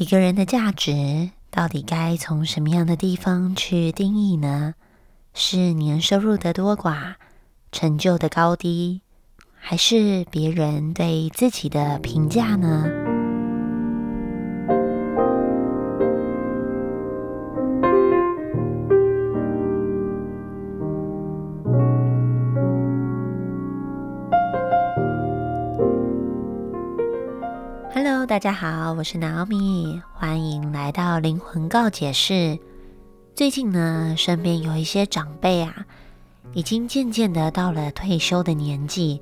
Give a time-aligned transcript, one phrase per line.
[0.00, 4.72] 一个人的价值到底该从什么样的地方去定义呢？
[5.34, 7.16] 是年收入的多寡、
[7.70, 9.02] 成就的高低，
[9.58, 13.09] 还是别人对自己的评价呢
[28.30, 32.60] 大家好，我是 Naomi，欢迎来到灵魂告解室。
[33.34, 35.84] 最近呢，身边有一些长辈啊，
[36.52, 39.20] 已经渐渐的到了退休的年纪，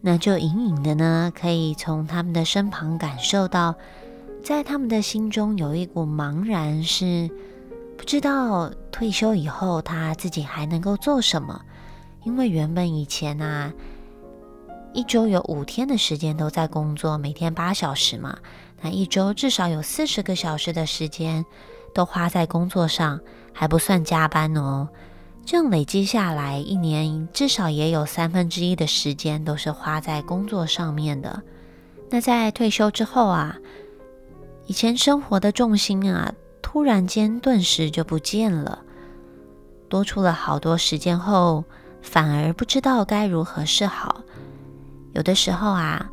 [0.00, 3.76] 那就隐隐的呢，可以从他们的身旁感受到，
[4.42, 7.30] 在他们的心中有一股茫然，是
[7.96, 11.62] 不知道退休以后他自己还能够做什么，
[12.24, 13.72] 因为原本以前啊。
[14.94, 18.36] 一周有五天的时间都在工作，每天八小时嘛，
[18.82, 21.44] 那一周至少有四十个小时的时间
[21.94, 23.18] 都花在工作上，
[23.54, 24.88] 还不算加班哦。
[25.46, 31.42] 这样累积下来，一年至少也有三分之一的时间都是花在工作上面的。
[32.10, 33.56] 那在退休之后啊，
[34.66, 38.78] 以前生活的重心啊，突然间顿时就不见了，
[39.88, 41.64] 多出了好多时间后，
[42.02, 44.22] 反而不知道该如何是好。
[45.14, 46.10] 有的时候啊，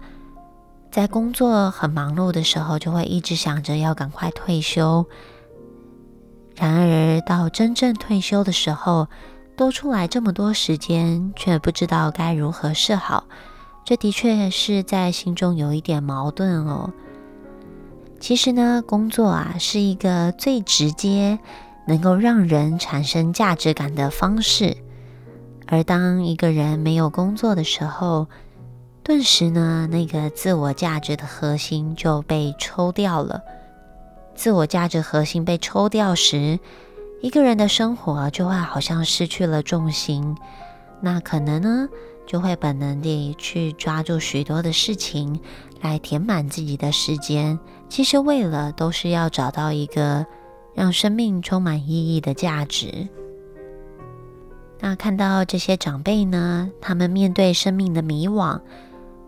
[0.92, 5.05] 在工作很忙碌的时候，就会一直想着要赶快退休。
[6.55, 9.08] 然而到真正退休的时候，
[9.55, 13.25] 多出来这么多时间，却不知道该如何是好。
[13.86, 16.92] 这的确是在心中有一点矛盾哦。
[18.20, 21.39] 其实呢，工作啊是一个最直接
[21.88, 24.75] 能够让人产生价值感的方式。
[25.66, 28.27] 而当一个人没有工作的时候，
[29.09, 33.41] 顿时呢，那个自我价值的核心就被抽掉了。
[34.35, 36.59] 自我价值核心被抽掉时，
[37.19, 40.37] 一个人的生活就会好像失去了重心。
[41.02, 41.89] 那可能呢，
[42.27, 45.39] 就会本能地去抓住许多的事情
[45.81, 47.58] 来填满自己的时间。
[47.89, 50.23] 其实为了都是要找到一个
[50.76, 53.08] 让生命充满意义的价值。
[54.80, 58.61] 那看到这些长辈呢，他们面对生命的迷惘。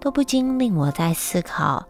[0.01, 1.87] 都不禁令我在思考：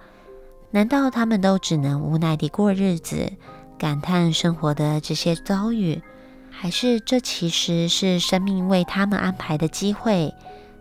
[0.70, 3.32] 难道他们都只能无奈地过日子，
[3.80, 6.02] 感叹生活的这些遭遇，
[6.50, 10.34] 还是这其实是生命为他们安排的机会，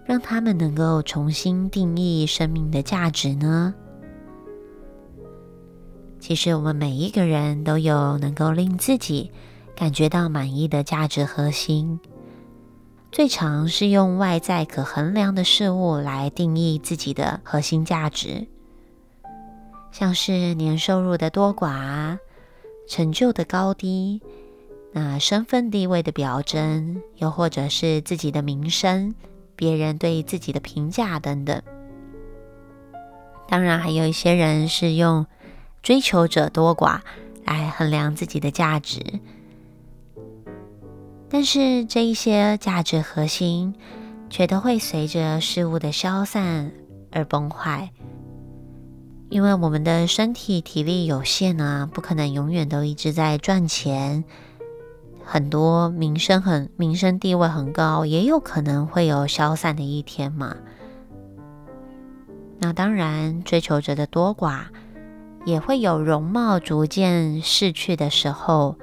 [0.05, 3.73] 让他们能够重新定义生命的价值呢？
[6.19, 9.31] 其实，我们每一个人都有能够令自己
[9.77, 12.01] 感觉到满意的价值核心。
[13.13, 18.47] 最常是用外在可衡量的事物来定义自己的核心价值，
[19.91, 22.19] 像是年收入的多寡、
[22.89, 24.23] 成就的高低、
[24.93, 29.13] 那身份地位的表征，又或者是自己的名声、
[29.57, 31.61] 别人对自己的评价等等。
[33.49, 35.27] 当然，还有一些人是用
[35.83, 37.01] 追求者多寡
[37.45, 39.03] 来衡量自己的价值。
[41.33, 43.77] 但是这一些价值核心，
[44.29, 46.73] 却都会随着事物的消散
[47.13, 47.91] 而崩坏，
[49.29, 54.25] 因为我们的身体体力有限啊，不可能永远都一直在赚钱。
[55.25, 60.57] 很多名声很名声地位很高，也有可能会有消散的一天嘛。
[62.59, 64.63] 那当然，追求者的多寡，
[65.45, 68.75] 也会有容貌逐渐逝去的时候。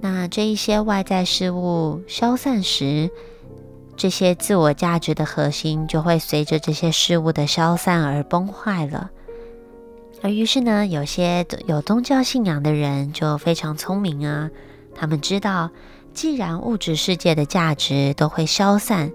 [0.00, 3.10] 那这一些外在事物消散时，
[3.96, 9.10] 这些自我价值的核心就会随着这些事物的消散而崩坏了。
[10.22, 14.50] 而于是呢，有些有宗教信仰的人就非常聪明啊，
[14.94, 15.70] 他们知道，
[16.12, 19.12] 既然物质世界的价值都会消散，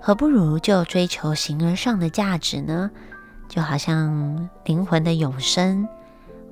[0.00, 2.90] 何不如就追求形而上的价值呢？
[3.48, 5.86] 就好像灵魂的永生、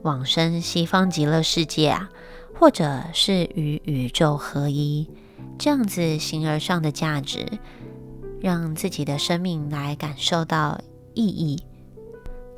[0.03, 2.09] 往生西方极乐世界啊。
[2.61, 5.09] 或者是与宇宙合一，
[5.59, 7.47] 这样子形而上的价值，
[8.39, 10.79] 让自己的生命来感受到
[11.15, 11.59] 意义。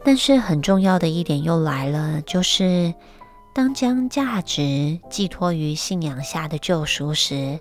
[0.05, 2.93] 但是很重要的一点又来了，就是
[3.55, 7.61] 当将价值寄托于信仰下的救赎时，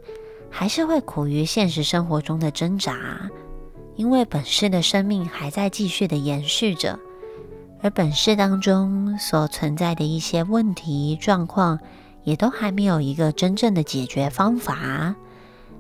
[0.49, 3.29] 还是会苦于现实生活中的挣扎，
[3.95, 6.97] 因为本世的生命还在继续的延续着，
[7.83, 11.79] 而本世当中所存在的一些问题状况。
[12.23, 15.15] 也都还没有一个真正的解决方法，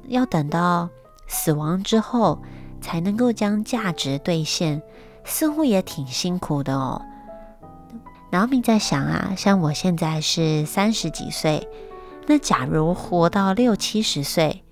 [0.07, 0.89] 要等到
[1.27, 2.41] 死亡之后
[2.81, 4.81] 才能够将价值兑现，
[5.23, 7.01] 似乎也挺辛苦的哦。
[8.29, 11.67] 然后你在想啊，像我现在是三十几岁，
[12.27, 14.63] 那假如活到六七十岁，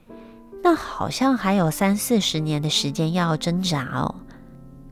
[0.63, 4.15] 那好像还有三四十年的时间要挣扎哦。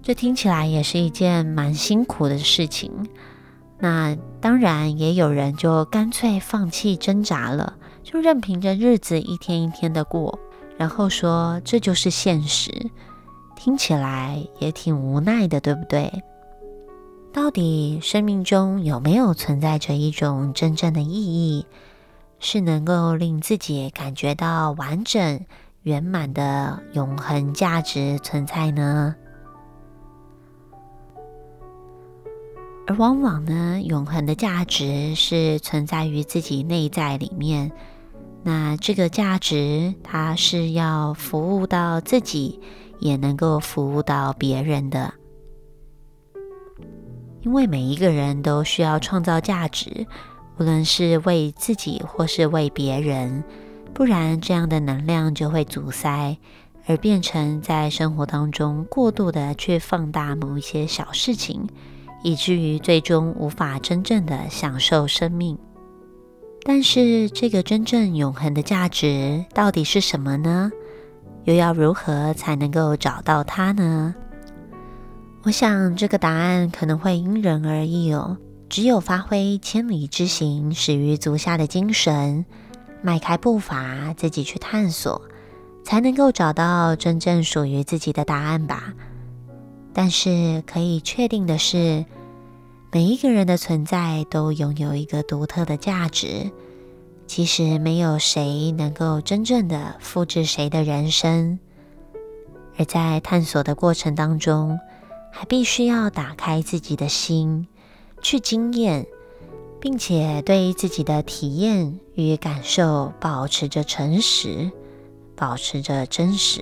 [0.03, 3.07] 这听起来也是一件蛮辛苦的事情。
[3.79, 10.39] 那当然也有人就干脆放弃挣扎了，就任凭着日子一天一天的过，
[10.77, 12.71] 然后说这就是现实。
[13.55, 16.11] 听起来也挺无奈的，对不对？
[17.33, 21.65] 到底生命中有没有存在着一种真正的意义，
[22.39, 25.39] 是能够令自己感觉到完整、
[25.83, 29.15] 圆满的永恒价值存在呢？
[32.87, 37.69] 而往往呢，永恒的价值是存在于自己内在里面。
[38.43, 42.61] 那这个价值，它是要服务到自己，
[42.99, 45.13] 也能够服务到别人的。
[47.41, 50.07] 因为每一个人都需要创造价值，
[50.57, 53.43] 无论是为自己或是为别人，
[53.93, 56.37] 不然这样的能量就会阻塞，
[56.85, 61.67] 而变成在生活当中过度的去放大某一些小事情，
[62.23, 65.57] 以至于最终无法真正的享受生命。
[66.63, 70.71] 但是这个真正永恒的价值到底是什么呢？
[71.45, 74.13] 又要如何才能够找到它呢？
[75.43, 78.37] 我想这个答案可能会因人而异哦。
[78.67, 82.45] 只有发挥千里之行，始于足下的精神，
[83.01, 85.21] 迈开步伐，自己去探索，
[85.85, 88.93] 才能够找到真正属于自己的答案吧。
[89.97, 92.05] 但是可以确定的是，
[92.91, 96.51] 每一个人的存在都拥有一个独特的价值。
[97.25, 101.57] 其实没有谁能够真正的复制谁的人生，
[102.77, 104.79] 而在探索的过程当中。
[105.29, 107.67] 还必须要打开自己的心，
[108.23, 109.05] 去经验，
[109.79, 114.71] 并且对自己的体验与感受保持着诚实，
[115.35, 116.61] 保持着真实，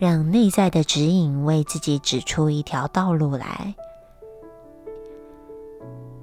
[0.00, 3.74] 让内在的指引为自己指出一条道路来。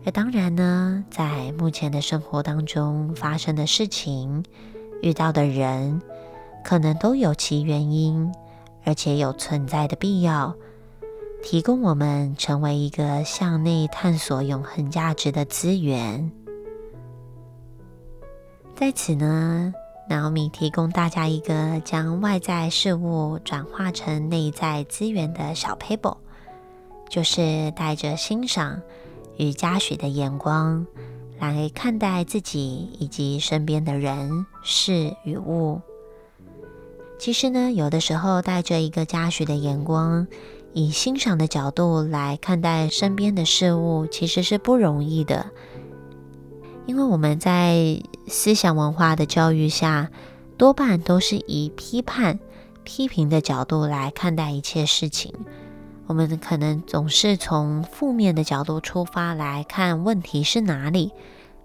[0.04, 4.44] 而当然呢，在目前的生活当中发生的事情、
[5.04, 6.02] 遇到的人，
[6.66, 8.34] 可能都有其原因，
[8.84, 10.56] 而且有存在的必要。
[11.44, 16.32] 提供我们成为一个向内探索永恒价值的资源。
[18.76, 19.72] 在此呢
[20.10, 26.18] ，Naomi 提供大家一个将外在事物转化成内在资源的小 paper，
[27.10, 28.82] 就是带着欣赏
[29.38, 30.86] 与嘉许的眼光
[31.40, 35.82] 来看待自己以及身边的人事与物。
[37.20, 40.28] 其实呢，有的时候带着一个嘉许的眼光。
[40.74, 45.50] 以欣赏的角度来看待身边的事物，其实是不容易的，
[46.88, 50.10] 因为我们在思想文化的教育下，
[50.58, 52.40] 多半都是以批判、
[52.84, 55.32] 批评的角度来看待一切事情。
[56.08, 61.12] 我们可能总是从负面的角度出发来看问题是哪里，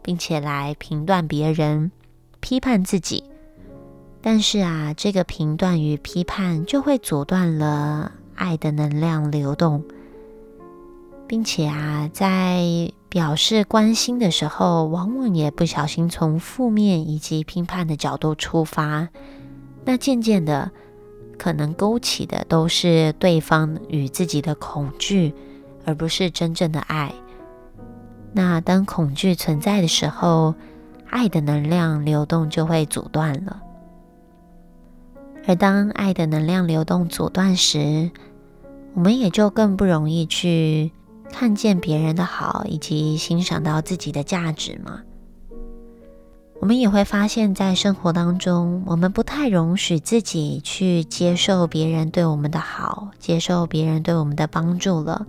[0.02, 1.92] 并且来评断别人、
[2.40, 3.24] 批判自己。
[4.20, 8.12] 但是啊，这个评断与批判就会阻断了。
[8.34, 9.84] 爱的能量流动，
[11.28, 19.10] 并且啊，在表示关心的时候，往往也不小心从负面以及批判的角度出发，
[19.84, 20.70] 那渐渐的，
[21.36, 25.34] 可能勾起的都是对方与自己的恐惧，
[25.84, 27.12] 而不是真正的爱。
[28.32, 30.54] 那当恐惧存在的时候，
[31.10, 33.60] 爱的能量流动就会阻断了。
[35.46, 38.10] 而当爱的能量流动阻断时，
[38.94, 40.92] 我们也就更不容易去
[41.32, 45.00] 看见别人的好，以及欣赏到自己的价值嘛。
[46.60, 55.26] 我们也会发现，在生活当中，我们不太容许自己去接受别人对我们的好，接受别人对我们的帮助了，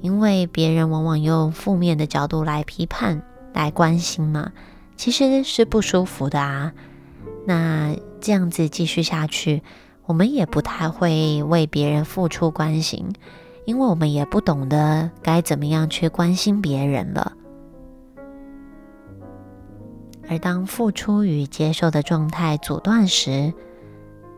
[0.00, 3.22] 因为别人往往用负面的角度来批判、
[3.52, 4.52] 来关心嘛，
[4.96, 6.72] 其实是不舒服的啊。
[7.44, 9.62] 那这样子继续下去，
[10.06, 13.12] 我们也不太会为别人付出关心，
[13.64, 17.32] 因为我们也不懂得该怎么样去关心别人了。
[20.28, 23.52] 而当付出与接受的状态阻断时，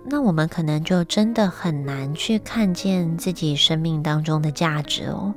[0.04, 5.35] 那我们可能就真的很难去看见自己生命当中的价值哦。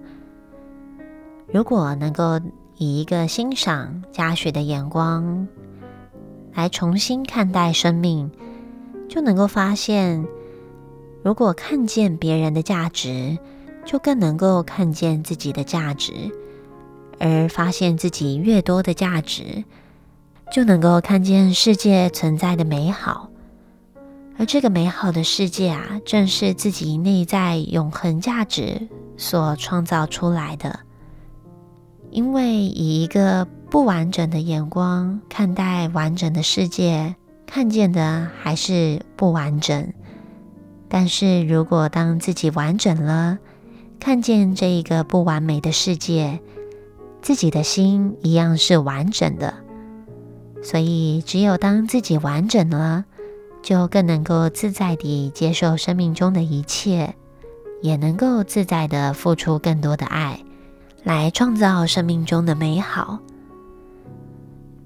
[1.51, 2.39] 如果能够
[2.77, 5.47] 以一个欣赏嘉许的眼光。
[6.53, 8.31] 来重新看待生命，
[9.07, 10.25] 就能够发现，
[11.21, 13.37] 如果看见别人的价值，
[13.87, 16.13] 就更能够看见自己的价值。
[17.19, 19.63] 而发现自己越多的价值，
[20.51, 23.31] 就能够看见世界存在的美好。
[24.37, 30.81] 而这个美好的世界啊，正是自己内在永恒价值所创造出来的。
[32.11, 37.15] 因为以一个不完整的眼光看待完整的世界，
[37.47, 39.91] 看见的还是不完整。
[40.87, 43.39] 但是如果当自己完整了，
[43.99, 46.39] 看见这一个不完美的世界，
[47.21, 49.53] 自己的心一样是完整的。
[50.63, 53.05] 所以，只有当自己完整了。
[53.63, 57.15] 就更能够自在地接受生命中的一切，
[57.81, 60.39] 也能够自在地付出更多的爱，
[61.03, 63.19] 来创造生命中的美好。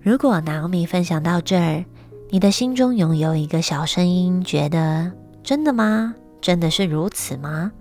[0.01, 1.85] 如果 Naomi 分享到这儿，
[2.31, 5.11] 你的心中拥有一个小声音，觉得
[5.43, 6.15] 真的吗？
[6.39, 7.71] 真的是如此吗？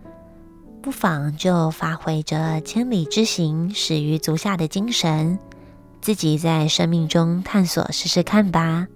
[0.83, 5.39] 不妨就发挥着千里之行，始于足下的精神，
[6.01, 8.87] 自己在生命中探索试试看吧。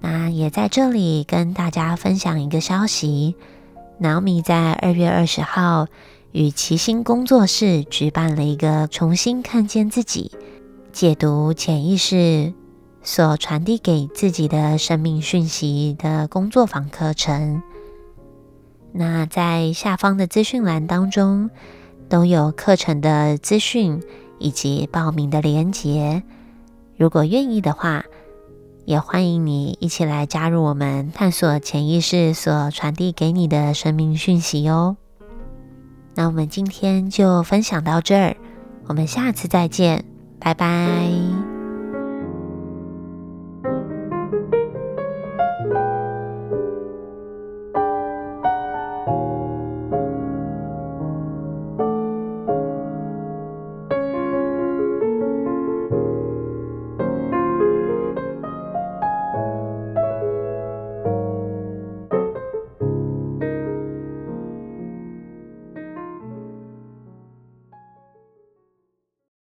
[0.00, 3.36] 那也在这里跟大家分享一个消息
[4.00, 5.86] ，Naomi 在二月二十号
[6.32, 10.32] 与齐心工作室举办了一个重新看见自己、
[10.92, 12.52] 解读潜意识
[13.04, 17.62] 所传递给自己的生命讯息的工作坊课程。
[18.92, 21.50] 那在下方的资讯栏当中
[22.08, 24.02] 都有课程的资讯
[24.38, 26.22] 以及报名的连结，
[26.96, 28.04] 如果愿意的话。
[28.86, 34.96] 也欢迎你一起来加入我们，探索潜意识所传递给你的生命讯息哦。
[36.16, 38.36] 那我们今天就分享到这儿，
[38.86, 40.04] 我们下次再见，
[40.40, 41.49] 拜拜。